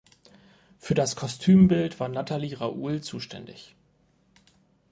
Für 0.79 0.95
das 0.95 1.15
Kostümbild 1.15 1.99
war 1.99 2.07
Nathalie 2.09 2.59
Raoul 2.59 3.01
zuständig. 3.01 3.75